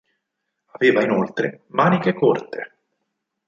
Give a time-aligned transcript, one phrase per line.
[0.71, 2.75] Aveva inoltre maniche corte.